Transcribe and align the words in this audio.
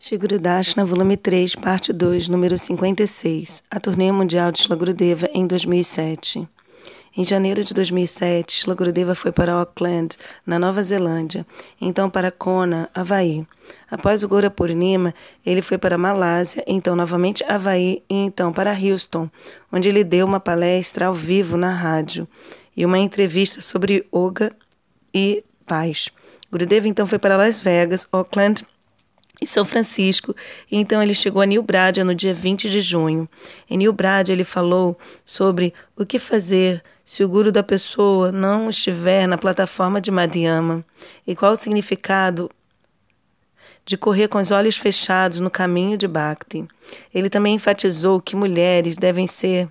Shigurudashna, 0.00 0.84
volume 0.84 1.16
3, 1.16 1.56
parte 1.56 1.92
2, 1.92 2.28
número 2.28 2.56
56, 2.56 3.64
a 3.68 3.80
turnê 3.80 4.12
mundial 4.12 4.52
de 4.52 4.60
Shlagurudeva 4.60 5.28
em 5.34 5.44
2007. 5.44 6.48
Em 7.16 7.24
janeiro 7.24 7.64
de 7.64 7.74
2007, 7.74 8.62
Shlagurudeva 8.62 9.16
foi 9.16 9.32
para 9.32 9.54
Auckland, 9.54 10.16
na 10.46 10.56
Nova 10.56 10.84
Zelândia, 10.84 11.44
então 11.80 12.08
para 12.08 12.30
Kona, 12.30 12.88
Havaí. 12.94 13.44
Após 13.90 14.22
o 14.22 14.28
Gora 14.28 14.48
Purnima, 14.48 15.12
ele 15.44 15.60
foi 15.60 15.76
para 15.76 15.98
Malásia, 15.98 16.62
então 16.64 16.94
novamente 16.94 17.42
Havaí 17.48 18.00
e 18.08 18.14
então 18.14 18.52
para 18.52 18.72
Houston, 18.72 19.28
onde 19.72 19.88
ele 19.88 20.04
deu 20.04 20.26
uma 20.26 20.38
palestra 20.38 21.06
ao 21.06 21.14
vivo 21.14 21.56
na 21.56 21.72
rádio 21.72 22.28
e 22.76 22.86
uma 22.86 23.00
entrevista 23.00 23.60
sobre 23.60 24.06
yoga 24.14 24.54
e 25.12 25.42
paz. 25.66 26.08
Gurudeva 26.52 26.86
então 26.86 27.04
foi 27.04 27.18
para 27.18 27.36
Las 27.36 27.58
Vegas, 27.58 28.06
Auckland, 28.12 28.64
em 29.40 29.46
São 29.46 29.64
Francisco. 29.64 30.34
E 30.70 30.76
então 30.76 31.02
ele 31.02 31.14
chegou 31.14 31.42
a 31.42 31.46
New 31.46 31.62
Bradia 31.62 32.04
no 32.04 32.14
dia 32.14 32.34
20 32.34 32.68
de 32.68 32.80
junho. 32.80 33.28
Em 33.68 33.76
New 33.76 33.92
Bradia 33.92 34.34
ele 34.34 34.44
falou 34.44 34.98
sobre 35.24 35.72
o 35.96 36.04
que 36.04 36.18
fazer 36.18 36.82
se 37.04 37.24
o 37.24 37.28
guru 37.28 37.50
da 37.50 37.62
pessoa 37.62 38.30
não 38.30 38.68
estiver 38.68 39.26
na 39.26 39.38
plataforma 39.38 40.00
de 40.00 40.10
Madhyama 40.10 40.84
e 41.26 41.34
qual 41.34 41.52
o 41.52 41.56
significado 41.56 42.50
de 43.86 43.96
correr 43.96 44.28
com 44.28 44.38
os 44.38 44.50
olhos 44.50 44.76
fechados 44.76 45.40
no 45.40 45.50
caminho 45.50 45.96
de 45.96 46.06
Bhakti. 46.06 46.68
Ele 47.14 47.30
também 47.30 47.54
enfatizou 47.54 48.20
que 48.20 48.36
mulheres 48.36 48.98
devem 48.98 49.26
ser, 49.26 49.70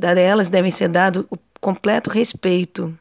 a 0.00 0.20
elas 0.20 0.48
devem 0.48 0.70
ser 0.70 0.88
dado 0.88 1.26
o 1.28 1.36
completo 1.60 2.08
respeito 2.10 2.96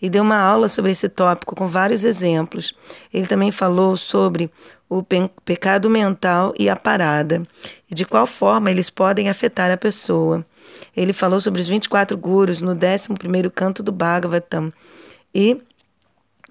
e 0.00 0.10
deu 0.10 0.22
uma 0.22 0.38
aula 0.38 0.68
sobre 0.68 0.92
esse 0.92 1.08
tópico 1.08 1.54
com 1.54 1.68
vários 1.68 2.04
exemplos. 2.04 2.74
Ele 3.12 3.26
também 3.26 3.50
falou 3.50 3.96
sobre 3.96 4.50
o 4.88 5.02
pe 5.02 5.28
pecado 5.44 5.90
mental 5.90 6.54
e 6.58 6.68
a 6.68 6.76
parada 6.76 7.46
e 7.90 7.94
de 7.94 8.04
qual 8.04 8.26
forma 8.26 8.70
eles 8.70 8.90
podem 8.90 9.28
afetar 9.28 9.70
a 9.70 9.76
pessoa. 9.76 10.44
Ele 10.96 11.12
falou 11.12 11.40
sobre 11.40 11.60
os 11.60 11.68
24 11.68 12.16
gurus 12.16 12.60
no 12.60 12.74
11º 12.74 13.50
canto 13.50 13.82
do 13.82 13.92
Bhagavatam 13.92 14.72
e 15.34 15.60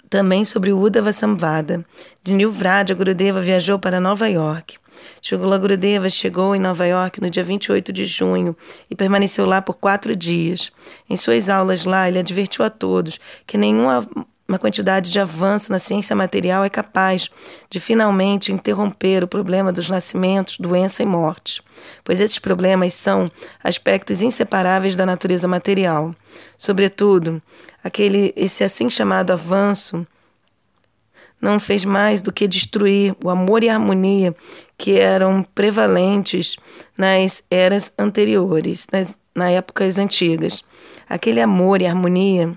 também 0.09 0.45
sobre 0.45 0.71
o 0.71 0.79
Uddhava 0.79 1.11
Samvada. 1.11 1.85
De 2.23 2.33
New 2.33 2.51
Vraja, 2.51 2.93
Gurudeva 2.93 3.41
viajou 3.41 3.79
para 3.79 3.99
Nova 3.99 4.27
York. 4.29 4.77
Shugula 5.21 5.57
Gurudeva 5.57 6.09
chegou 6.09 6.55
em 6.55 6.59
Nova 6.59 6.85
York 6.85 7.21
no 7.21 7.29
dia 7.29 7.43
28 7.43 7.91
de 7.91 8.05
junho 8.05 8.55
e 8.89 8.95
permaneceu 8.95 9.45
lá 9.45 9.61
por 9.61 9.75
quatro 9.75 10.15
dias. 10.15 10.71
Em 11.09 11.17
suas 11.17 11.49
aulas 11.49 11.85
lá, 11.85 12.07
ele 12.07 12.19
advertiu 12.19 12.63
a 12.63 12.69
todos 12.69 13.19
que 13.45 13.57
nenhuma 13.57 14.07
uma 14.47 14.59
quantidade 14.59 15.09
de 15.09 15.19
avanço 15.19 15.71
na 15.71 15.79
ciência 15.79 16.15
material 16.15 16.63
é 16.63 16.69
capaz 16.69 17.29
de 17.67 17.79
finalmente 17.79 18.51
interromper 18.51 19.23
o 19.23 19.27
problema 19.27 19.73
dos 19.73 19.89
nascimentos, 19.89 20.59
doença 20.59 21.01
e 21.01 21.05
morte, 21.05 21.63
pois 22.03 22.21
esses 22.21 22.37
problemas 22.37 22.93
são 22.93 23.31
aspectos 23.63 24.21
inseparáveis 24.21 24.95
da 24.95 25.05
natureza 25.05 25.47
material. 25.47 26.13
Sobretudo, 26.57 27.41
aquele 27.83 28.31
esse 28.35 28.63
assim 28.63 28.87
chamado 28.87 29.31
avanço 29.31 30.05
não 31.45 31.59
fez 31.59 31.85
mais 31.85 32.21
do 32.21 32.31
que 32.31 32.47
destruir 32.47 33.15
o 33.23 33.29
amor 33.29 33.63
e 33.63 33.69
a 33.69 33.75
harmonia 33.75 34.35
que 34.75 34.99
eram 34.99 35.43
prevalentes 35.53 36.55
nas 36.97 37.43
eras 37.51 37.93
anteriores, 37.99 38.87
nas, 38.91 39.13
nas 39.35 39.51
épocas 39.51 39.99
antigas. 39.99 40.63
Aquele 41.07 41.39
amor 41.39 41.81
e 41.83 41.85
harmonia 41.85 42.51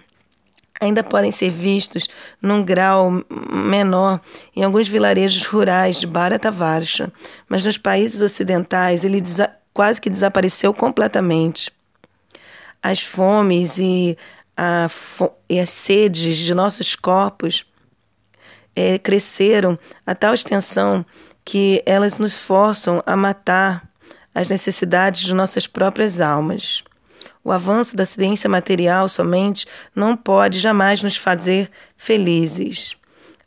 ainda 0.81 1.05
podem 1.05 1.31
ser 1.31 1.51
vistos 1.51 2.09
num 2.41 2.65
grau 2.65 3.23
menor 3.53 4.21
em 4.57 4.65
alguns 4.65 4.89
vilarejos 4.89 5.45
rurais 5.45 6.01
de 6.01 6.07
Bharata 6.07 6.51
Varsha, 6.51 7.13
mas 7.47 7.67
nos 7.67 7.77
países 7.77 8.23
ocidentais 8.23 9.05
ele 9.05 9.23
quase 9.75 10.01
que 10.01 10.09
desapareceu 10.09 10.73
completamente. 10.73 11.71
As 12.83 13.03
fomes 13.03 13.79
e, 13.79 14.17
a, 14.57 14.89
e 15.47 15.61
as 15.61 15.69
sedes 15.69 16.39
de 16.39 16.55
nossos 16.55 16.97
corpos 16.97 17.68
é, 18.79 18.97
cresceram 18.97 19.77
a 20.07 20.15
tal 20.15 20.33
extensão 20.33 21.05
que 21.45 21.83
elas 21.85 22.17
nos 22.17 22.39
forçam 22.39 23.03
a 23.05 23.17
matar 23.17 23.91
as 24.33 24.49
necessidades 24.49 25.23
de 25.23 25.35
nossas 25.35 25.67
próprias 25.67 26.21
almas. 26.21 26.85
O 27.43 27.51
avanço 27.51 27.97
da 27.97 28.07
ciência 28.07 28.49
material 28.49 29.09
somente 29.09 29.67
não 29.97 30.17
pode 30.17 30.61
jamais 30.61 31.03
nos 31.03 31.17
fazer 31.17 31.69
felizes. 31.97 32.97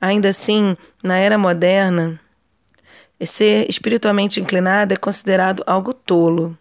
Ainda 0.01 0.27
assim, 0.27 0.75
na 1.01 1.15
era 1.15 1.37
moderna, 1.37 2.19
ser 3.21 3.69
espiritualmente 3.69 4.41
inclinado 4.41 4.93
é 4.93 4.97
considerado 4.97 5.63
algo 5.65 5.93
tolo. 5.93 6.57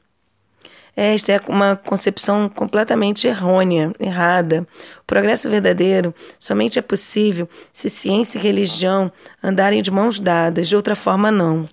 Esta 1.03 1.33
é 1.33 1.41
uma 1.49 1.77
concepção 1.77 2.47
completamente 2.47 3.27
errônea, 3.27 3.91
errada. 3.99 4.67
O 5.01 5.05
progresso 5.07 5.49
verdadeiro 5.49 6.15
somente 6.39 6.79
é 6.79 6.83
possível 6.83 7.49
se 7.73 7.89
ciência 7.89 8.39
e 8.39 8.43
religião 8.43 9.11
andarem 9.43 9.81
de 9.81 9.91
mãos 9.91 10.21
dadas, 10.21 10.69
de 10.69 10.77
outra 10.77 10.95
forma, 10.95 11.31
não. 11.31 11.67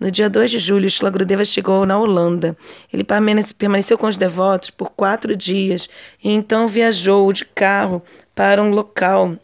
No 0.00 0.10
dia 0.10 0.30
2 0.30 0.52
de 0.52 0.58
julho, 0.58 0.88
Shlagrudeva 0.88 1.44
chegou 1.44 1.84
na 1.84 1.98
Holanda. 1.98 2.56
Ele 2.90 3.04
permaneceu 3.04 3.98
com 3.98 4.06
os 4.06 4.16
devotos 4.16 4.70
por 4.70 4.88
quatro 4.92 5.36
dias 5.36 5.86
e 6.24 6.30
então 6.30 6.66
viajou 6.66 7.30
de 7.34 7.44
carro 7.44 8.02
para 8.34 8.62
um 8.62 8.70
local 8.70 9.36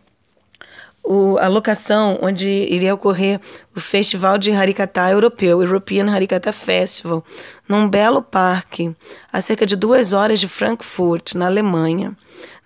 o, 1.07 1.39
a 1.39 1.47
locação 1.47 2.19
onde 2.21 2.49
iria 2.49 2.93
ocorrer 2.93 3.41
o 3.75 3.81
Festival 3.81 4.37
de 4.37 4.51
Harikata 4.51 5.09
Europeu, 5.09 5.63
European 5.63 6.11
Harikata 6.11 6.53
Festival, 6.53 7.25
num 7.69 7.89
belo 7.89 8.21
parque, 8.21 8.95
a 9.33 9.41
cerca 9.41 9.65
de 9.65 9.77
duas 9.77 10.13
horas 10.13 10.41
de 10.41 10.49
Frankfurt, 10.49 11.35
na 11.35 11.47
Alemanha. 11.47 12.17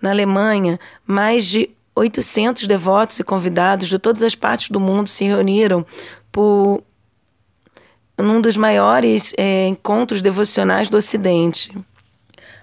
Na 0.01 0.09
Alemanha, 0.09 0.79
mais 1.05 1.45
de 1.45 1.69
800 1.95 2.65
devotos 2.65 3.19
e 3.19 3.23
convidados 3.23 3.87
de 3.87 3.99
todas 3.99 4.23
as 4.23 4.33
partes 4.33 4.69
do 4.69 4.79
mundo 4.79 5.07
se 5.07 5.23
reuniram 5.23 5.85
por 6.31 6.83
num 8.17 8.41
dos 8.41 8.57
maiores 8.57 9.33
é, 9.37 9.67
encontros 9.67 10.21
devocionais 10.21 10.89
do 10.89 10.97
Ocidente. 10.97 11.71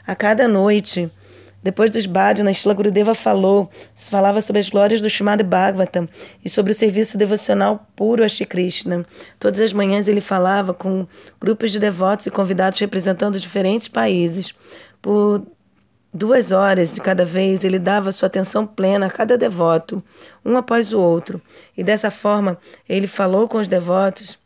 A 0.06 0.14
cada 0.14 0.48
noite, 0.48 1.10
depois 1.62 1.90
dos 1.90 2.06
bhajana, 2.06 2.54
Shila 2.54 2.72
Gurudeva 2.72 3.14
falou, 3.14 3.68
falava 3.94 4.40
sobre 4.40 4.60
as 4.60 4.70
glórias 4.70 5.00
do 5.00 5.08
Srimad 5.08 5.42
Bhagavatam 5.42 6.08
e 6.44 6.48
sobre 6.48 6.72
o 6.72 6.74
serviço 6.74 7.18
devocional 7.18 7.86
puro 7.96 8.24
a 8.24 8.28
Shri 8.28 8.46
Krishna. 8.46 9.04
Todas 9.40 9.60
as 9.60 9.72
manhãs 9.72 10.06
ele 10.06 10.20
falava 10.20 10.72
com 10.72 11.06
grupos 11.40 11.72
de 11.72 11.80
devotos 11.80 12.26
e 12.26 12.30
convidados 12.30 12.78
representando 12.78 13.40
diferentes 13.40 13.88
países. 13.88 14.54
Por 15.02 15.42
duas 16.14 16.52
horas 16.52 16.94
de 16.94 17.00
cada 17.00 17.24
vez, 17.24 17.64
ele 17.64 17.78
dava 17.78 18.12
sua 18.12 18.28
atenção 18.28 18.64
plena 18.64 19.06
a 19.06 19.10
cada 19.10 19.36
devoto, 19.36 20.02
um 20.44 20.56
após 20.56 20.92
o 20.92 21.00
outro. 21.00 21.42
E 21.76 21.82
dessa 21.82 22.10
forma, 22.10 22.56
ele 22.88 23.08
falou 23.08 23.48
com 23.48 23.58
os 23.58 23.66
devotos 23.66 24.38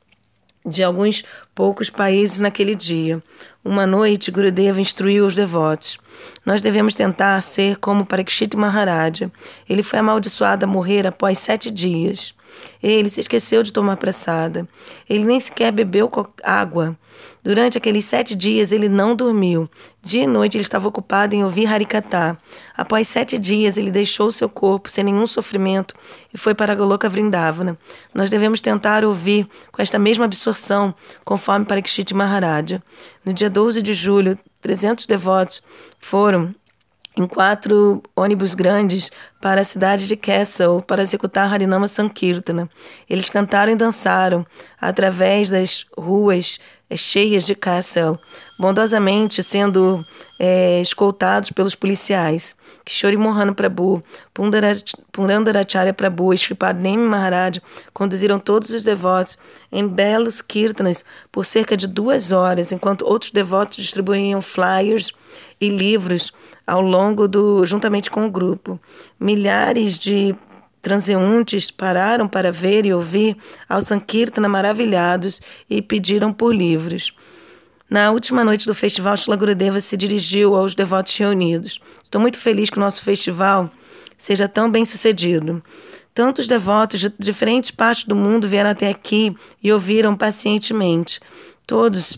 de 0.64 0.82
alguns 0.82 1.24
poucos 1.54 1.90
países 1.90 2.40
naquele 2.40 2.74
dia. 2.74 3.22
Uma 3.64 3.86
noite, 3.86 4.32
Gurudeva 4.32 4.80
instruiu 4.80 5.24
os 5.24 5.36
devotos. 5.36 5.96
Nós 6.44 6.60
devemos 6.60 6.96
tentar 6.96 7.40
ser 7.40 7.76
como 7.76 8.04
Parikshit 8.04 8.56
Maharaja. 8.56 9.30
Ele 9.70 9.84
foi 9.84 10.00
amaldiçoado 10.00 10.64
a 10.64 10.68
morrer 10.68 11.06
após 11.06 11.38
sete 11.38 11.70
dias. 11.70 12.34
Ele 12.82 13.08
se 13.08 13.20
esqueceu 13.20 13.62
de 13.62 13.72
tomar 13.72 13.96
pressada. 13.96 14.68
Ele 15.08 15.24
nem 15.24 15.38
sequer 15.38 15.70
bebeu 15.72 16.10
água. 16.42 16.98
Durante 17.42 17.78
aqueles 17.78 18.04
sete 18.04 18.34
dias 18.34 18.72
ele 18.72 18.88
não 18.88 19.14
dormiu. 19.14 19.68
Dia 20.02 20.24
e 20.24 20.26
noite 20.26 20.56
ele 20.56 20.62
estava 20.62 20.88
ocupado 20.88 21.34
em 21.34 21.44
ouvir 21.44 21.66
Harikatha. 21.66 22.36
Após 22.76 23.06
sete 23.08 23.38
dias 23.38 23.76
ele 23.76 23.90
deixou 23.90 24.30
seu 24.32 24.48
corpo 24.48 24.90
sem 24.90 25.04
nenhum 25.04 25.26
sofrimento 25.26 25.94
e 26.32 26.38
foi 26.38 26.54
para 26.54 26.74
Goloka 26.74 27.08
Vrindavana. 27.08 27.78
Nós 28.12 28.30
devemos 28.30 28.60
tentar 28.60 29.04
ouvir 29.04 29.46
com 29.70 29.80
esta 29.80 29.98
mesma 29.98 30.24
absorção, 30.24 30.94
conforme 31.24 31.66
Parikshit 31.66 32.15
Maharaja. 32.15 32.82
No 33.24 33.33
dia 33.33 33.48
12 33.48 33.80
de 33.83 33.95
julho, 33.95 34.39
300 34.60 35.07
devotos 35.07 35.63
foram 35.98 36.54
em 37.16 37.27
quatro 37.27 38.03
ônibus 38.16 38.54
grandes 38.54 39.10
para 39.41 39.60
a 39.60 39.65
cidade 39.65 40.09
de 40.09 40.16
Kessel 40.16 40.83
para 40.86 41.03
executar 41.03 41.53
Harinama 41.53 41.86
Sankirtana. 41.86 42.69
Eles 43.09 43.28
cantaram 43.28 43.72
e 43.72 43.77
dançaram 43.77 44.47
através 44.80 45.51
das 45.51 45.86
ruas 45.97 46.59
é, 46.89 46.97
cheias 46.97 47.45
de 47.45 47.54
Kessel, 47.54 48.19
bondosamente 48.62 49.42
sendo 49.42 50.06
é, 50.38 50.80
escoltados 50.80 51.50
pelos 51.50 51.74
policiais. 51.74 52.54
Kishore 52.84 53.16
Mohan 53.16 53.53
Prabhu, 53.53 54.00
Pundandaracharya 55.10 55.92
Prabhu 55.92 56.32
e 56.32 56.38
Shripadnemi 56.38 57.03
Maharaj 57.03 57.60
conduziram 57.92 58.38
todos 58.38 58.70
os 58.70 58.84
devotos 58.84 59.36
em 59.72 59.88
belos 59.88 60.41
kirtanas 60.41 61.04
por 61.32 61.44
cerca 61.44 61.76
de 61.76 61.88
duas 61.88 62.30
horas, 62.30 62.70
enquanto 62.70 63.04
outros 63.04 63.32
devotos 63.32 63.78
distribuíam 63.78 64.41
flyers 64.41 65.10
e 65.60 65.68
livros 65.68 66.32
ao 66.65 66.80
longo 66.80 67.26
do 67.26 67.66
juntamente 67.66 68.12
com 68.12 68.26
o 68.26 68.30
grupo. 68.30 68.80
Milhares 69.18 69.98
de 69.98 70.36
transeuntes 70.80 71.68
pararam 71.68 72.28
para 72.28 72.53
ver 72.53 72.86
e 72.86 72.94
ouvir 72.94 73.36
ao 73.68 73.80
Sankirtana 73.80 74.48
maravilhados 74.48 75.41
e 75.68 75.82
pediram 75.82 76.32
por 76.32 76.54
livros. 76.54 77.12
Na 77.92 78.10
última 78.10 78.42
noite 78.42 78.65
do 78.65 78.74
festival, 78.74 79.15
Shila 79.18 79.36
Gurudeva 79.36 79.78
se 79.78 79.98
dirigiu 79.98 80.54
aos 80.54 80.74
devotos 80.74 81.15
reunidos. 81.15 81.78
Estou 82.03 82.22
muito 82.22 82.39
feliz 82.39 82.71
que 82.71 82.78
o 82.78 82.80
nosso 82.80 83.04
festival 83.04 83.71
seja 84.16 84.48
tão 84.48 84.71
bem 84.71 84.83
sucedido. 84.83 85.62
Tantos 86.15 86.48
devotos 86.48 87.00
de 87.00 87.12
diferentes 87.18 87.71
partes 87.71 88.06
do 88.06 88.16
mundo 88.16 88.48
vieram 88.48 88.71
até 88.71 88.89
aqui 88.89 89.36
e 89.62 89.71
ouviram 89.71 90.16
pacientemente. 90.16 91.21
Todos 91.66 92.16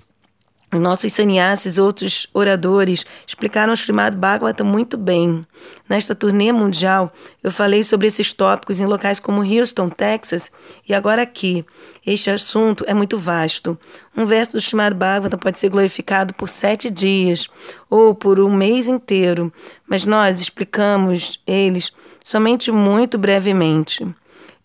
nossos 0.81 1.12
sannyasis, 1.12 1.79
outros 1.79 2.26
oradores, 2.32 3.05
explicaram 3.26 3.73
o 3.73 3.76
Srimad 3.76 4.17
Bhagavatam 4.17 4.67
muito 4.67 4.97
bem. 4.97 5.47
Nesta 5.88 6.15
turnê 6.15 6.53
mundial, 6.53 7.12
eu 7.43 7.50
falei 7.50 7.82
sobre 7.82 8.06
esses 8.06 8.32
tópicos 8.32 8.81
em 8.81 8.87
locais 8.87 9.21
como 9.21 9.43
Houston, 9.43 9.88
Texas 9.88 10.50
e 10.88 10.94
agora 10.94 11.23
aqui. 11.23 11.65
Este 12.06 12.31
assunto 12.31 12.85
é 12.87 12.94
muito 12.94 13.19
vasto. 13.19 13.79
Um 14.17 14.26
verso 14.26 14.53
do 14.53 14.61
Srimad 14.61 14.94
Bhagavatam 14.94 15.38
pode 15.38 15.59
ser 15.59 15.69
glorificado 15.69 16.35
por 16.35 16.49
sete 16.49 16.91
dias 16.91 17.49
ou 17.88 18.15
por 18.15 18.41
um 18.41 18.55
mês 18.55 18.88
inteiro, 18.88 19.53
mas 19.88 20.05
nós 20.05 20.41
explicamos 20.41 21.41
eles 21.47 21.93
somente 22.23 22.71
muito 22.73 23.19
brevemente. 23.19 24.05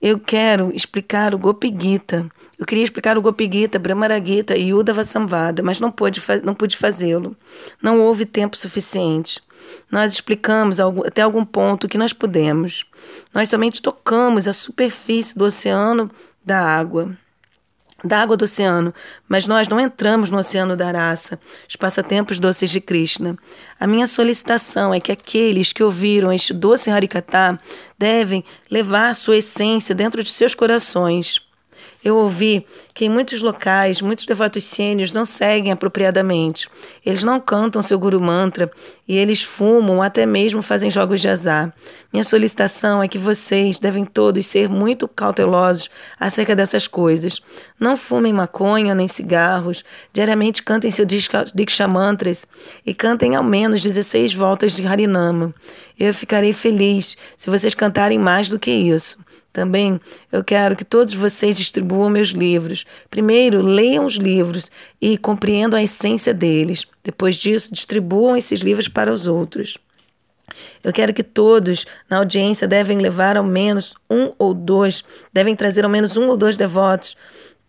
Eu 0.01 0.17
quero 0.17 0.71
explicar 0.73 1.35
o 1.35 1.37
Gopi 1.37 1.75
Gita. 1.77 2.29
Eu 2.57 2.65
queria 2.65 2.83
explicar 2.83 3.17
o 3.17 3.21
Gopi 3.21 3.49
Gita, 3.51 3.77
Brahmara 3.77 4.23
Gita 4.23 4.55
e 4.57 4.73
Udava 4.73 5.03
Samvada, 5.03 5.61
mas 5.61 5.79
não 5.79 5.91
pude, 5.91 6.21
não 6.43 6.53
pude 6.53 6.77
fazê-lo. 6.77 7.35
Não 7.81 7.99
houve 7.99 8.25
tempo 8.25 8.55
suficiente. 8.55 9.41
Nós 9.91 10.13
explicamos 10.13 10.79
até 10.79 11.21
algum 11.21 11.43
ponto 11.43 11.87
que 11.87 11.97
nós 11.97 12.13
pudemos. 12.13 12.85
Nós 13.33 13.49
somente 13.49 13.81
tocamos 13.81 14.47
a 14.47 14.53
superfície 14.53 15.37
do 15.37 15.43
oceano 15.43 16.09
da 16.45 16.59
água 16.61 17.17
da 18.03 18.21
água 18.21 18.37
do 18.37 18.45
oceano, 18.45 18.93
mas 19.27 19.45
nós 19.45 19.67
não 19.67 19.79
entramos 19.79 20.29
no 20.29 20.37
oceano 20.37 20.75
da 20.75 20.91
raça, 20.91 21.39
os 21.67 21.75
passatempos 21.75 22.39
doces 22.39 22.69
de 22.69 22.79
Krishna. 22.79 23.37
A 23.79 23.87
minha 23.87 24.07
solicitação 24.07 24.93
é 24.93 24.99
que 24.99 25.11
aqueles 25.11 25.73
que 25.73 25.83
ouviram 25.83 26.31
este 26.31 26.53
doce 26.53 26.89
Harikatha 26.89 27.59
devem 27.97 28.43
levar 28.69 29.15
sua 29.15 29.37
essência 29.37 29.93
dentro 29.93 30.23
de 30.23 30.31
seus 30.31 30.55
corações. 30.55 31.48
Eu 32.03 32.15
ouvi 32.15 32.65
que 32.93 33.05
em 33.05 33.09
muitos 33.09 33.41
locais, 33.41 34.01
muitos 34.01 34.25
devotos 34.25 34.63
sênios 34.63 35.11
não 35.11 35.25
seguem 35.25 35.71
apropriadamente. 35.71 36.69
Eles 37.05 37.23
não 37.23 37.39
cantam 37.39 37.81
seu 37.81 37.99
Guru 37.99 38.21
Mantra 38.21 38.71
e 39.07 39.17
eles 39.17 39.43
fumam 39.43 39.97
ou 39.97 40.01
até 40.01 40.25
mesmo 40.25 40.61
fazem 40.61 40.89
jogos 40.89 41.19
de 41.19 41.27
azar. 41.27 41.73
Minha 42.11 42.23
solicitação 42.23 43.03
é 43.03 43.07
que 43.07 43.17
vocês 43.17 43.79
devem 43.79 44.05
todos 44.05 44.45
ser 44.45 44.69
muito 44.69 45.07
cautelosos 45.07 45.89
acerca 46.19 46.55
dessas 46.55 46.87
coisas. 46.87 47.41
Não 47.79 47.97
fumem 47.97 48.31
maconha 48.31 48.95
nem 48.95 49.07
cigarros. 49.07 49.83
Diariamente 50.13 50.63
cantem 50.63 50.91
seu 50.91 51.05
Diksha 51.05 51.87
Mantras 51.87 52.47
e 52.85 52.93
cantem 52.93 53.35
ao 53.35 53.43
menos 53.43 53.81
16 53.81 54.33
voltas 54.33 54.73
de 54.73 54.87
Harinama. 54.87 55.53
Eu 55.99 56.13
ficarei 56.13 56.53
feliz 56.53 57.17
se 57.35 57.49
vocês 57.49 57.73
cantarem 57.73 58.17
mais 58.17 58.47
do 58.47 58.57
que 58.57 58.71
isso. 58.71 59.17
Também 59.51 59.99
eu 60.31 60.43
quero 60.43 60.75
que 60.75 60.85
todos 60.85 61.13
vocês 61.13 61.57
distribuam 61.57 62.09
meus 62.09 62.29
livros. 62.29 62.85
Primeiro, 63.09 63.61
leiam 63.61 64.05
os 64.05 64.15
livros 64.15 64.71
e 65.01 65.17
compreendam 65.17 65.79
a 65.79 65.83
essência 65.83 66.33
deles. 66.33 66.85
Depois 67.03 67.35
disso, 67.35 67.73
distribuam 67.73 68.37
esses 68.37 68.61
livros 68.61 68.87
para 68.87 69.11
os 69.11 69.27
outros. 69.27 69.77
Eu 70.83 70.93
quero 70.93 71.13
que 71.13 71.23
todos 71.23 71.85
na 72.09 72.17
audiência 72.17 72.67
devem 72.67 72.99
levar 72.99 73.37
ao 73.37 73.43
menos 73.43 73.95
um 74.09 74.31
ou 74.37 74.53
dois, 74.53 75.03
devem 75.31 75.55
trazer 75.55 75.83
ao 75.83 75.89
menos 75.89 76.15
um 76.17 76.27
ou 76.27 76.37
dois 76.37 76.57
devotos 76.57 77.15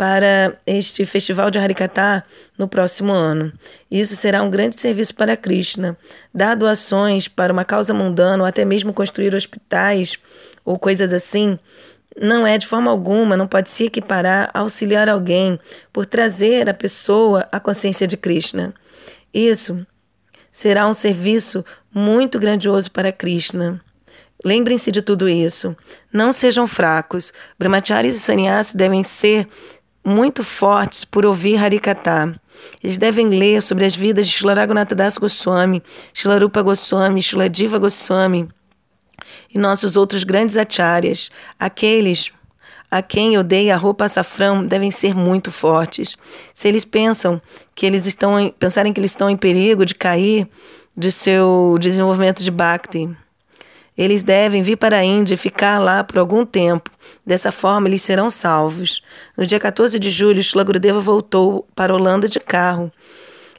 para 0.01 0.59
este 0.67 1.05
festival 1.05 1.51
de 1.51 1.59
Harikata 1.59 2.25
no 2.57 2.67
próximo 2.67 3.13
ano. 3.13 3.53
Isso 3.91 4.17
será 4.17 4.43
um 4.43 4.49
grande 4.49 4.81
serviço 4.81 5.15
para 5.15 5.37
Krishna. 5.37 5.95
Dar 6.33 6.55
doações 6.55 7.29
para 7.29 7.53
uma 7.53 7.67
causa 7.67 7.93
mundana 7.93 8.43
ou 8.43 8.49
até 8.49 8.65
mesmo 8.65 8.95
construir 8.95 9.35
hospitais 9.35 10.19
ou 10.65 10.79
coisas 10.79 11.13
assim, 11.13 11.59
não 12.21 12.47
é 12.47 12.59
de 12.59 12.67
forma 12.67 12.91
alguma, 12.91 13.37
não 13.37 13.47
pode 13.47 13.71
se 13.71 13.85
equiparar 13.85 14.51
a 14.53 14.61
auxiliar 14.61 15.09
alguém 15.09 15.59
por 15.93 16.07
trazer 16.07 16.69
a 16.69 16.75
pessoa 16.75 17.47
à 17.53 17.61
consciência 17.61 18.07
de 18.07 18.17
Krishna. 18.17 18.75
Isso 19.33 19.87
será 20.51 20.87
um 20.87 20.95
serviço 20.95 21.65
muito 21.95 22.39
grandioso 22.39 22.91
para 22.91 23.13
Krishna. 23.13 23.81
Lembrem-se 24.45 24.91
de 24.91 25.03
tudo 25.03 25.29
isso. 25.29 25.77
Não 26.13 26.33
sejam 26.33 26.67
fracos. 26.67 27.33
Brahmacharis 27.59 28.17
e 28.17 28.21
sannyasis 28.21 28.75
devem 28.75 29.05
ser 29.05 29.47
muito 30.05 30.43
fortes 30.43 31.05
por 31.05 31.27
ouvir 31.27 31.63
Harikata. 31.63 32.35
Eles 32.83 32.99
devem 32.99 33.29
ler 33.29 33.63
sobre 33.63 33.85
as 33.85 33.95
vidas 33.95 34.27
de 34.27 34.33
Shila 34.33 34.55
Raghunatha 34.55 34.95
Das 34.95 35.19
Goswami, 35.19 35.83
Shila 36.13 36.39
Rupa 36.39 36.63
Goswami, 36.63 37.23
Shila 37.23 37.49
Diva 37.49 37.79
Goswami, 37.79 38.49
e 39.53 39.59
nossos 39.59 39.97
outros 39.97 40.25
grandes 40.25 40.57
acharyas, 40.57 41.31
aqueles 41.59 42.33
a 42.91 43.01
quem 43.01 43.35
eu 43.35 43.45
dei 43.45 43.71
a 43.71 43.77
roupa 43.77 44.07
açafrão 44.07 44.67
devem 44.67 44.91
ser 44.91 45.15
muito 45.15 45.53
fortes. 45.53 46.17
Se 46.53 46.67
eles 46.67 46.85
pensam 46.85 47.41
que 47.75 47.87
eles 47.87 48.05
estão 48.05 48.39
em, 48.39 48.51
pensarem 48.51 48.93
que 48.93 48.99
eles 48.99 49.13
estão 49.13 49.31
em 49.31 49.37
perigo 49.37 49.87
de 49.87 49.95
cair 49.95 50.49
de 50.97 51.13
seu 51.13 51.77
desenvolvimento 51.79 52.43
de 52.43 52.51
Bhakti, 52.51 53.09
eles 53.97 54.23
devem 54.23 54.63
vir 54.63 54.77
para 54.77 54.97
a 54.97 55.05
Índia 55.05 55.35
e 55.35 55.37
ficar 55.37 55.79
lá 55.79 56.03
por 56.03 56.19
algum 56.19 56.45
tempo. 56.45 56.91
Dessa 57.25 57.53
forma, 57.53 57.87
eles 57.87 58.03
serão 58.03 58.31
salvos. 58.31 59.03
No 59.37 59.47
dia 59.47 59.61
14 59.61 59.99
de 59.99 60.11
julho, 60.11 60.43
Shila 60.43 60.65
Gurudeva 60.65 61.01
voltou 61.01 61.69
para 61.77 61.93
a 61.93 61.97
Holanda 61.97 62.29
de 62.29 62.41
carro. 62.41 62.91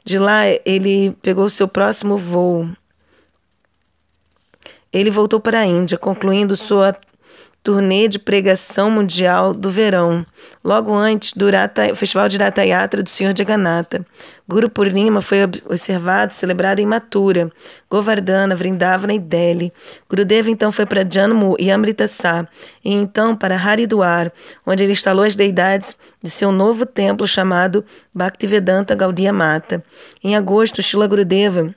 De 0.04 0.18
lá, 0.18 0.42
ele 0.66 1.16
pegou 1.22 1.48
seu 1.48 1.68
próximo 1.68 2.18
voo 2.18 2.68
ele 4.92 5.10
voltou 5.10 5.40
para 5.40 5.60
a 5.60 5.66
Índia, 5.66 5.96
concluindo 5.96 6.56
sua 6.56 6.94
turnê 7.62 8.08
de 8.08 8.18
pregação 8.18 8.90
mundial 8.90 9.54
do 9.54 9.70
verão, 9.70 10.26
logo 10.64 10.92
antes 10.92 11.32
do 11.32 11.48
Rata, 11.48 11.94
Festival 11.94 12.28
de 12.28 12.36
Rata 12.36 12.64
Yatra 12.64 13.02
do 13.02 13.08
Senhor 13.08 13.32
Jagannatha. 13.36 14.04
Guru 14.48 14.68
Purnima 14.68 15.22
foi 15.22 15.44
observado, 15.44 16.34
celebrado 16.34 16.80
em 16.80 16.86
Mathura, 16.86 17.50
Govardhana, 17.88 18.56
Vrindavana 18.56 19.14
e 19.14 19.18
Delhi. 19.18 19.72
Gurudeva 20.10 20.50
então 20.50 20.72
foi 20.72 20.84
para 20.84 21.08
Janmu 21.08 21.54
e 21.58 21.70
Amritsar, 21.70 22.48
e 22.84 22.92
então 22.92 23.36
para 23.36 23.54
Haridwar, 23.54 24.32
onde 24.66 24.82
ele 24.82 24.92
instalou 24.92 25.24
as 25.24 25.36
deidades 25.36 25.96
de 26.20 26.30
seu 26.30 26.50
novo 26.50 26.84
templo 26.84 27.26
chamado 27.28 27.84
Bhaktivedanta 28.12 28.96
Gaudiya 28.96 29.32
Mata. 29.32 29.84
Em 30.22 30.34
agosto, 30.34 30.82
Shila 30.82 31.06
Gurudeva 31.06 31.72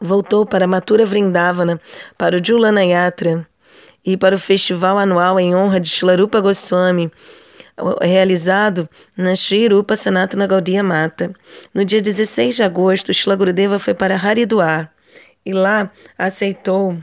voltou 0.00 0.44
para 0.44 0.66
Mathura 0.66 1.06
Vrindavana, 1.06 1.80
para 2.16 2.36
o 2.36 2.44
Julana 2.44 2.84
Yatra 2.84 3.46
e 4.04 4.16
para 4.16 4.34
o 4.34 4.38
festival 4.38 4.98
anual 4.98 5.40
em 5.40 5.54
honra 5.54 5.80
de 5.80 5.88
Shilarupa 5.88 6.40
Goswami, 6.40 7.10
realizado 8.00 8.88
na 9.16 9.34
Sri 9.34 9.66
Rupa 9.68 9.96
Sanatana 9.96 10.46
Gaudiya 10.46 10.82
Mata. 10.82 11.32
No 11.72 11.84
dia 11.84 12.00
16 12.00 12.56
de 12.56 12.62
agosto, 12.62 13.12
Shila 13.12 13.34
Gurudeva 13.34 13.78
foi 13.78 13.94
para 13.94 14.14
Haridwar 14.14 14.92
e 15.44 15.52
lá 15.52 15.90
aceitou 16.16 16.96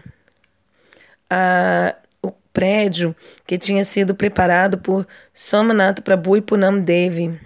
a, 1.30 1.96
o 2.22 2.32
prédio 2.54 3.16
que 3.46 3.58
tinha 3.58 3.84
sido 3.84 4.16
preparado 4.16 4.78
por 4.78 5.06
Somanath 5.34 6.02
Prabhu 6.02 6.38
e 6.38 6.42
Punam 6.42 6.82
Devi 6.82 7.40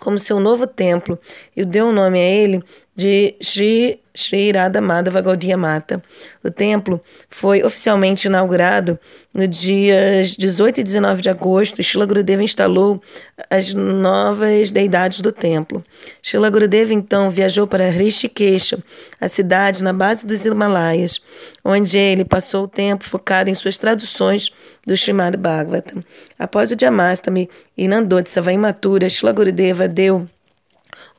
como 0.00 0.18
seu 0.18 0.40
novo 0.40 0.66
templo 0.66 1.20
e 1.54 1.64
deu 1.64 1.88
o 1.88 1.92
nome 1.92 2.18
a 2.18 2.24
ele 2.24 2.62
de 2.96 3.36
Sri 3.40 4.02
Sri 4.20 4.52
Radha 4.52 4.80
Madhava 4.80 5.20
Gaudiya 5.20 5.56
Mata. 5.56 6.02
O 6.44 6.50
templo 6.50 7.00
foi 7.28 7.62
oficialmente 7.62 8.26
inaugurado 8.26 8.98
no 9.32 9.46
dias 9.46 10.36
18 10.36 10.80
e 10.80 10.84
19 10.84 11.22
de 11.22 11.30
agosto. 11.30 11.82
Shila 11.82 12.04
Gurudeva 12.04 12.42
instalou 12.42 13.00
as 13.48 13.72
novas 13.72 14.70
deidades 14.70 15.20
do 15.20 15.32
templo. 15.32 15.82
Shila 16.22 16.50
Gurudeva 16.50 16.92
então 16.92 17.30
viajou 17.30 17.66
para 17.66 17.88
Rishikesha, 17.88 18.78
a 19.20 19.28
cidade 19.28 19.82
na 19.82 19.92
base 19.92 20.26
dos 20.26 20.44
Himalaias, 20.44 21.20
onde 21.64 21.96
ele 21.96 22.24
passou 22.24 22.64
o 22.64 22.68
tempo 22.68 23.04
focado 23.04 23.48
em 23.48 23.54
suas 23.54 23.78
traduções 23.78 24.50
do 24.86 24.94
Srimad 24.94 25.36
Bhagavatam. 25.36 26.04
Após 26.38 26.70
o 26.70 26.76
Jamastami 26.78 27.48
e 27.76 27.88
Nandotsava 27.88 28.52
imatura, 28.52 29.08
Shila 29.08 29.32
Gurudeva 29.32 29.88
deu 29.88 30.28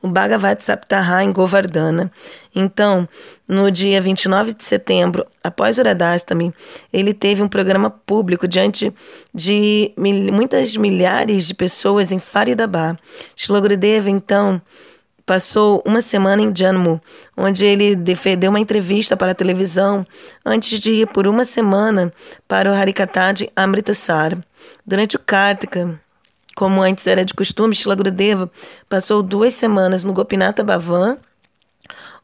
o 0.02 0.08
Bhagavad 0.08 0.62
Saptaha 0.62 1.22
em 1.22 1.32
Govardhana. 1.32 2.10
Então, 2.54 3.08
no 3.46 3.70
dia 3.70 4.00
29 4.00 4.52
de 4.52 4.64
setembro, 4.64 5.24
após 5.42 5.78
o 5.78 5.82
Radhastami, 5.82 6.52
ele 6.92 7.14
teve 7.14 7.42
um 7.42 7.48
programa 7.48 7.88
público 7.88 8.48
diante 8.48 8.92
de 9.32 9.92
mil, 9.96 10.32
muitas 10.32 10.76
milhares 10.76 11.46
de 11.46 11.54
pessoas 11.54 12.10
em 12.10 12.18
Faridabad. 12.18 12.98
Shilagurudeva, 13.36 14.10
então, 14.10 14.60
passou 15.24 15.82
uma 15.86 16.02
semana 16.02 16.42
em 16.42 16.52
Jammu, 16.54 17.00
onde 17.36 17.64
ele 17.64 17.94
deu 17.94 18.50
uma 18.50 18.60
entrevista 18.60 19.16
para 19.16 19.32
a 19.32 19.34
televisão 19.34 20.04
antes 20.44 20.80
de 20.80 20.90
ir 20.90 21.06
por 21.06 21.26
uma 21.26 21.44
semana 21.44 22.12
para 22.48 22.70
o 22.70 22.74
Harikata 22.74 23.32
de 23.32 23.50
Amritsar. 23.54 24.36
Durante 24.84 25.16
o 25.16 25.18
Kartika, 25.18 26.00
como 26.56 26.82
antes 26.82 27.06
era 27.06 27.24
de 27.24 27.34
costume, 27.34 27.74
Shila 27.74 27.94
Gurudeva 27.94 28.50
passou 28.88 29.22
duas 29.22 29.54
semanas 29.54 30.04
no 30.04 30.12
Gopinatha 30.12 30.62
Bhavan, 30.62 31.18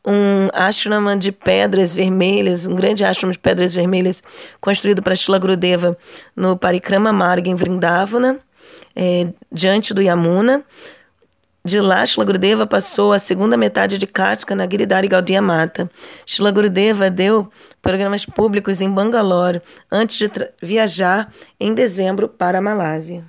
um 0.04 0.48
ashrama 0.52 1.16
de 1.16 1.32
pedras 1.32 1.94
vermelhas, 1.94 2.66
um 2.66 2.74
grande 2.74 3.04
ashrama 3.04 3.32
de 3.32 3.38
pedras 3.38 3.74
vermelhas 3.74 4.22
construído 4.60 5.02
para 5.02 5.16
Shila 5.16 5.38
Gurudeva 5.38 5.96
no 6.34 6.56
Parikrama 6.56 7.12
Marga 7.12 7.50
em 7.50 7.54
Vrindavana, 7.54 8.40
é, 8.94 9.28
diante 9.52 9.92
do 9.92 10.02
Yamuna. 10.02 10.64
De 11.64 11.80
lá, 11.80 12.06
Shila 12.06 12.24
Gurudeva 12.24 12.66
passou 12.66 13.12
a 13.12 13.18
segunda 13.18 13.56
metade 13.56 13.98
de 13.98 14.06
Kartika 14.06 14.54
na 14.54 14.66
Giridhari 14.66 15.08
Gaudiya 15.08 15.42
Mata. 15.42 15.90
Shila 16.24 16.50
Gurudeva 16.50 17.10
deu 17.10 17.50
programas 17.82 18.24
públicos 18.24 18.80
em 18.80 18.90
Bangalore 18.90 19.60
antes 19.92 20.16
de 20.16 20.30
viajar 20.62 21.30
em 21.60 21.74
dezembro 21.74 22.28
para 22.28 22.58
a 22.58 22.62
Malásia. 22.62 23.24